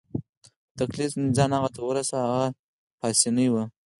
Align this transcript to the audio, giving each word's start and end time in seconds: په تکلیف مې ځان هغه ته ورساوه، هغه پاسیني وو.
په 0.73 0.73
تکلیف 0.79 1.11
مې 1.19 1.27
ځان 1.37 1.49
هغه 1.57 1.69
ته 1.75 1.79
ورساوه، 1.83 2.29
هغه 2.35 2.49
پاسیني 2.99 3.47
وو. 3.49 3.63